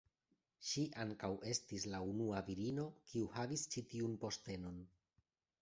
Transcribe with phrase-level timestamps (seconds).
[0.69, 4.85] Ŝi ankaŭ estis la unua virino kiu havis ĉi-tiun postenon.